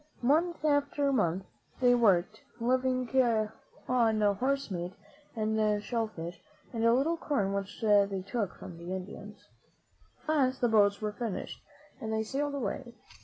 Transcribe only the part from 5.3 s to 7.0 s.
and shell fish and a